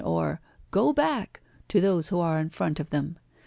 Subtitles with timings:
[0.03, 0.41] or
[0.71, 3.19] 'go back!' to those who are in front of them.